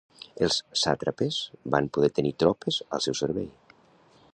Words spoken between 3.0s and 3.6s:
seu servei.